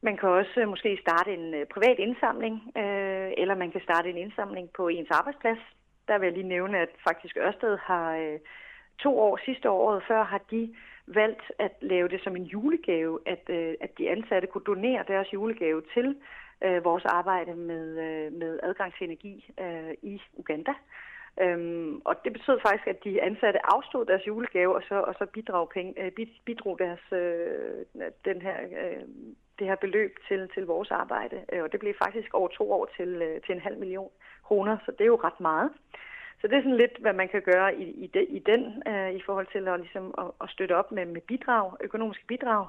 Man 0.00 0.16
kan 0.16 0.28
også 0.28 0.60
øh, 0.60 0.68
måske 0.68 0.98
starte 1.00 1.34
en 1.34 1.66
privat 1.74 1.98
indsamling, 1.98 2.72
eller 3.40 3.54
man 3.54 3.70
kan 3.70 3.80
starte 3.80 4.10
en 4.10 4.16
indsamling 4.16 4.70
på 4.76 4.88
ens 4.88 5.10
arbejdsplads. 5.10 5.58
Der 6.08 6.18
vil 6.18 6.26
jeg 6.26 6.34
lige 6.34 6.48
nævne, 6.48 6.78
at 6.78 6.88
faktisk 7.08 7.36
Ørsted 7.36 7.78
har 7.78 8.38
to 8.98 9.18
år, 9.20 9.40
sidste 9.44 9.70
år, 9.70 9.80
året 9.88 10.02
før, 10.08 10.24
har 10.24 10.40
de 10.50 10.74
valgt 11.06 11.42
at 11.58 11.72
lave 11.80 12.08
det 12.08 12.20
som 12.24 12.36
en 12.36 12.44
julegave, 12.44 13.20
at, 13.26 13.50
at 13.80 13.98
de 13.98 14.10
ansatte 14.10 14.48
kunne 14.48 14.64
donere 14.64 15.04
deres 15.08 15.32
julegave 15.32 15.82
til 15.94 16.16
øh, 16.64 16.84
vores 16.84 17.04
arbejde 17.04 17.54
med, 17.54 17.86
øh, 18.06 18.32
med 18.32 18.60
adgang 18.62 18.94
til 18.94 19.04
energi 19.04 19.50
øh, 19.60 19.94
i 20.02 20.22
Uganda. 20.36 20.74
Øhm, 21.40 22.02
og 22.04 22.14
det 22.24 22.32
betød 22.32 22.58
faktisk, 22.62 22.86
at 22.86 23.04
de 23.04 23.22
ansatte 23.22 23.66
afstod 23.74 24.04
deres 24.06 24.26
julegave, 24.26 24.74
og 24.74 24.82
så, 24.88 24.94
og 24.94 25.14
så 25.18 25.26
bidrog, 25.26 25.68
penge, 25.68 26.02
øh, 26.02 26.12
bidrog 26.44 26.78
deres, 26.78 27.12
øh, 27.12 27.84
den 28.24 28.42
her, 28.42 28.56
øh, 28.62 29.02
det 29.58 29.66
her 29.66 29.76
beløb 29.76 30.12
til, 30.28 30.50
til 30.54 30.66
vores 30.66 30.90
arbejde. 30.90 31.44
Øh, 31.52 31.62
og 31.62 31.72
det 31.72 31.80
blev 31.80 31.94
faktisk 32.04 32.34
over 32.34 32.48
to 32.48 32.72
år 32.72 32.88
til, 32.96 33.08
øh, 33.08 33.40
til 33.40 33.54
en 33.54 33.60
halv 33.60 33.78
million 33.78 34.10
kroner, 34.44 34.76
så 34.84 34.90
det 34.92 35.00
er 35.00 35.14
jo 35.14 35.20
ret 35.24 35.40
meget. 35.40 35.70
Så 36.40 36.48
det 36.48 36.56
er 36.56 36.62
sådan 36.62 36.76
lidt, 36.76 36.98
hvad 37.00 37.12
man 37.12 37.28
kan 37.28 37.42
gøre 37.42 37.76
i, 37.76 37.84
i, 38.04 38.06
de, 38.06 38.24
i 38.24 38.38
den, 38.38 38.82
øh, 38.88 39.12
i 39.12 39.22
forhold 39.26 39.46
til 39.52 39.68
at, 39.68 39.80
ligesom, 39.80 40.14
at, 40.18 40.30
at 40.40 40.50
støtte 40.50 40.76
op 40.76 40.92
med, 40.92 41.06
med 41.06 41.20
bidrag, 41.20 41.72
økonomiske 41.80 42.26
bidrag. 42.26 42.66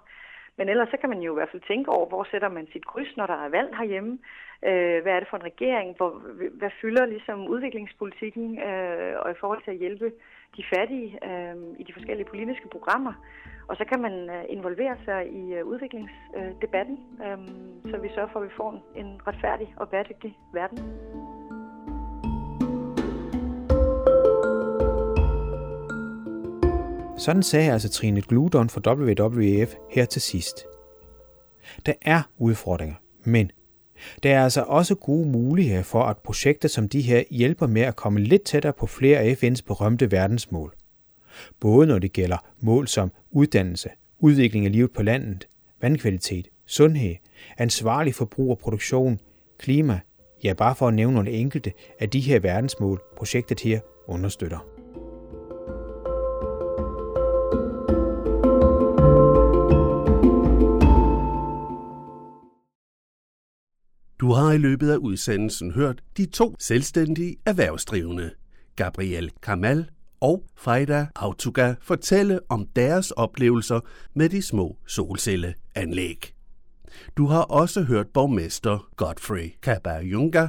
Men 0.58 0.70
ellers 0.70 0.90
så 0.90 0.98
kan 0.98 1.10
man 1.10 1.22
jo 1.22 1.32
i 1.34 1.38
hvert 1.38 1.52
fald 1.52 1.68
tænke 1.68 1.90
over, 1.92 2.08
hvor 2.08 2.28
sætter 2.32 2.50
man 2.50 2.68
sit 2.74 2.86
kryds, 2.86 3.18
når 3.18 3.26
der 3.26 3.46
er 3.46 3.50
valg 3.50 3.78
herhjemme. 3.78 4.20
Øh, 4.66 5.02
hvad 5.04 5.14
er 5.14 5.20
det 5.20 5.30
for 5.30 5.38
en 5.38 5.50
regering? 5.52 5.98
Hvor, 5.98 6.12
hvad 6.60 6.70
fylder 6.82 7.06
ligesom 7.06 7.48
udviklingspolitikken 7.48 8.60
øh, 8.60 9.14
og 9.20 9.32
i 9.32 9.40
forhold 9.40 9.62
til 9.64 9.72
at 9.72 9.78
hjælpe 9.78 10.12
de 10.58 10.64
fattige 10.74 11.20
øh, 11.30 11.56
i 11.80 11.84
de 11.84 11.94
forskellige 11.94 12.30
politiske 12.30 12.68
programmer? 12.72 13.14
Og 13.68 13.76
så 13.76 13.86
kan 13.86 14.02
man 14.02 14.30
øh, 14.30 14.44
involvere 14.50 14.98
sig 15.06 15.32
i 15.32 15.54
øh, 15.54 15.66
udviklingsdebatten, 15.66 16.98
øh, 17.26 17.38
så 17.92 17.98
vi 17.98 18.10
sørger 18.16 18.30
for, 18.32 18.40
at 18.40 18.46
vi 18.46 18.54
får 18.58 18.72
en, 18.72 19.06
en 19.06 19.28
retfærdig 19.28 19.74
og 19.78 19.90
bæredygtig 19.90 20.38
verden. 20.54 20.78
Sådan 27.18 27.44
sagde 27.44 27.72
altså 27.72 27.90
Trine 27.90 28.22
Gludon 28.22 28.70
fra 28.70 28.94
WWF 28.94 29.76
her 29.92 30.06
til 30.06 30.22
sidst. 30.22 30.66
Der 31.86 31.94
er 32.02 32.22
udfordringer, 32.38 32.96
men 33.24 33.52
der 34.24 34.36
er 34.36 34.44
altså 34.44 34.64
også 34.68 34.96
gode 34.96 35.30
muligheder 35.30 35.84
for, 35.84 36.04
at 36.04 36.18
projekter 36.18 36.70
som 36.70 36.90
de 36.90 37.02
her 37.02 37.24
hjælper 37.30 37.68
med 37.68 37.82
at 37.82 37.96
komme 37.96 38.20
lidt 38.20 38.44
tættere 38.44 38.74
på 38.74 38.88
flere 38.88 39.20
af 39.20 39.44
FN's 39.44 39.62
berømte 39.68 40.12
verdensmål. 40.12 40.76
Både 41.60 41.88
når 41.88 42.00
det 42.00 42.14
gælder 42.14 42.38
mål 42.60 42.88
som 42.88 43.12
uddannelse, 43.32 43.90
udvikling 44.20 44.66
af 44.66 44.72
livet 44.72 44.92
på 44.92 45.04
landet, 45.04 45.48
vandkvalitet, 45.82 46.48
sundhed, 46.66 47.16
ansvarlig 47.58 48.16
forbrug 48.16 48.52
og 48.52 48.58
produktion, 48.58 49.20
klima, 49.58 50.00
ja 50.44 50.54
bare 50.54 50.76
for 50.76 50.88
at 50.88 50.94
nævne 50.94 51.14
nogle 51.14 51.32
enkelte 51.32 51.74
af 52.00 52.10
de 52.10 52.20
her 52.20 52.40
verdensmål, 52.40 53.02
projektet 53.18 53.60
her 53.60 53.80
understøtter. 54.08 54.77
Du 64.28 64.32
har 64.34 64.52
i 64.52 64.58
løbet 64.58 64.90
af 64.90 64.98
udsendelsen 64.98 65.72
hørt 65.72 66.04
de 66.18 66.26
to 66.26 66.56
selvstændige 66.60 67.36
erhvervsdrivende, 67.46 68.32
Gabriel 68.76 69.32
Kamal 69.42 69.90
og 70.20 70.44
Freda 70.56 71.08
Autuga, 71.16 71.76
fortælle 71.82 72.40
om 72.50 72.68
deres 72.76 73.12
oplevelser 73.12 73.80
med 74.14 74.30
de 74.30 74.42
små 74.42 74.78
solcelleanlæg. 74.88 76.34
Du 77.18 77.26
har 77.26 77.42
også 77.42 77.82
hørt 77.82 78.08
borgmester 78.08 78.90
Godfrey 78.96 79.50
Kabayunga 79.62 80.48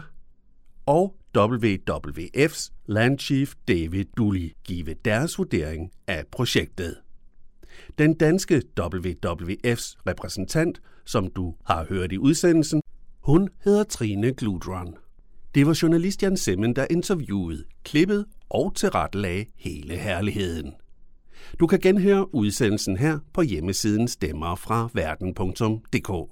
og 0.87 1.17
WWF's 1.39 2.71
landchief 2.87 3.55
David 3.69 4.05
Dooley 4.17 4.53
give 4.65 4.95
deres 5.05 5.39
vurdering 5.39 5.91
af 6.07 6.25
projektet. 6.33 6.97
Den 7.99 8.15
danske 8.15 8.63
WWF's 8.81 9.97
repræsentant, 10.07 10.81
som 11.05 11.31
du 11.31 11.55
har 11.65 11.85
hørt 11.89 12.13
i 12.13 12.19
udsendelsen, 12.19 12.83
hun 13.29 13.49
hedder 13.65 13.85
Trine 13.85 14.33
Gludron. 14.33 14.95
Det 15.55 15.67
var 15.67 15.79
journalist 15.83 16.23
Jan 16.23 16.37
Semmen, 16.37 16.77
der 16.77 16.87
interviewede, 16.91 17.65
klippet 17.85 18.27
og 18.51 18.73
tilrettelagde 18.77 19.45
hele 19.57 19.97
herligheden. 19.97 20.73
Du 21.61 21.67
kan 21.67 21.81
genhøre 21.81 22.35
udsendelsen 22.35 22.97
her 22.97 23.19
på 23.33 23.43
hjemmesiden 23.43 24.09
stemmer 24.09 24.55
fra 24.55 24.89
verden.dk. 24.95 26.31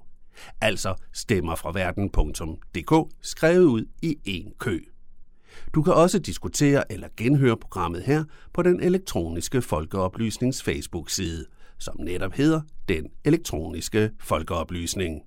Altså 0.61 0.95
stemmer 1.13 1.55
fra 1.55 1.73
verden.dk 1.73 3.15
skrevet 3.23 3.65
ud 3.65 3.85
i 4.03 4.17
en 4.25 4.53
kø. 4.59 4.81
Du 5.75 5.83
kan 5.83 5.93
også 5.93 6.19
diskutere 6.19 6.93
eller 6.93 7.09
genhøre 7.17 7.57
programmet 7.57 8.03
her 8.03 8.25
på 8.53 8.63
den 8.63 8.81
elektroniske 8.81 9.63
folkeoplysnings 9.63 10.63
Facebook-side, 10.63 11.45
som 11.79 11.97
netop 11.99 12.33
hedder 12.33 12.61
Den 12.89 13.07
Elektroniske 13.25 14.11
Folkeoplysning. 14.21 15.26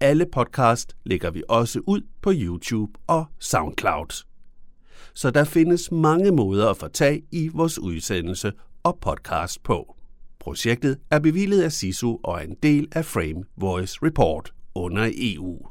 Alle 0.00 0.26
podcast 0.32 0.96
lægger 1.04 1.30
vi 1.30 1.42
også 1.48 1.80
ud 1.86 2.00
på 2.22 2.32
YouTube 2.34 2.92
og 3.06 3.26
SoundCloud. 3.38 4.24
Så 5.14 5.30
der 5.30 5.44
findes 5.44 5.92
mange 5.92 6.30
måder 6.30 6.70
at 6.70 6.76
få 6.76 6.88
tag 6.88 7.22
i 7.32 7.48
vores 7.48 7.78
udsendelse 7.78 8.52
og 8.82 8.98
podcast 9.00 9.62
på. 9.62 9.96
Projektet 10.38 10.98
er 11.10 11.18
bevillet 11.18 11.62
af 11.62 11.72
SISU 11.72 12.18
og 12.22 12.38
er 12.38 12.44
en 12.44 12.56
del 12.62 12.88
af 12.92 13.04
Frame 13.04 13.44
Voice 13.56 13.98
Report 14.02 14.52
under 14.74 15.10
EU. 15.16 15.66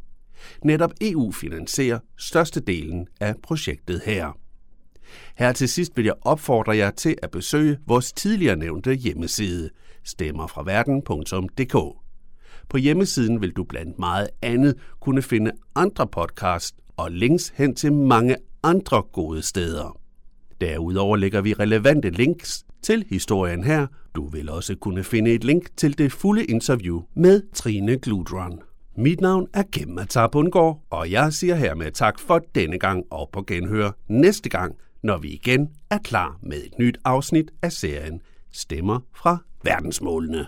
Netop 0.63 0.91
EU 1.01 1.31
finansierer 1.31 1.99
størstedelen 2.17 3.07
af 3.19 3.35
projektet 3.43 4.01
her. 4.05 4.37
Her 5.35 5.51
til 5.51 5.69
sidst 5.69 5.97
vil 5.97 6.05
jeg 6.05 6.15
opfordre 6.21 6.77
jer 6.77 6.91
til 6.91 7.15
at 7.21 7.31
besøge 7.31 7.77
vores 7.87 8.13
tidligere 8.13 8.55
nævnte 8.55 8.93
hjemmeside, 8.93 9.69
stemmerfraverden.dk. 10.03 12.02
På 12.69 12.77
hjemmesiden 12.77 13.41
vil 13.41 13.51
du 13.51 13.63
blandt 13.63 13.99
meget 13.99 14.29
andet 14.41 14.75
kunne 14.99 15.21
finde 15.21 15.51
andre 15.75 16.07
podcast 16.07 16.75
og 16.97 17.11
links 17.11 17.53
hen 17.55 17.75
til 17.75 17.93
mange 17.93 18.35
andre 18.63 19.01
gode 19.01 19.41
steder. 19.41 19.97
Derudover 20.61 21.17
lægger 21.17 21.41
vi 21.41 21.53
relevante 21.53 22.09
links 22.09 22.65
til 22.81 23.05
historien 23.09 23.63
her. 23.63 23.87
Du 24.15 24.27
vil 24.27 24.49
også 24.49 24.75
kunne 24.75 25.03
finde 25.03 25.31
et 25.31 25.43
link 25.43 25.69
til 25.77 25.97
det 25.97 26.11
fulde 26.11 26.45
interview 26.45 27.01
med 27.15 27.41
Trine 27.53 27.97
Gludron. 27.97 28.59
Mit 28.97 29.21
navn 29.21 29.47
er 29.53 29.63
Gemma 29.71 30.01
Matar 30.01 30.77
og 30.89 31.11
jeg 31.11 31.33
siger 31.33 31.55
hermed 31.55 31.91
tak 31.91 32.19
for 32.19 32.41
denne 32.55 32.79
gang 32.79 33.03
og 33.11 33.29
på 33.33 33.43
genhør 33.47 33.91
næste 34.07 34.49
gang, 34.49 34.75
når 35.03 35.17
vi 35.17 35.29
igen 35.29 35.69
er 35.89 35.97
klar 35.97 36.39
med 36.41 36.57
et 36.57 36.79
nyt 36.79 36.97
afsnit 37.05 37.51
af 37.61 37.71
serien 37.71 38.21
Stemmer 38.51 38.99
fra 39.15 39.37
verdensmålene. 39.63 40.47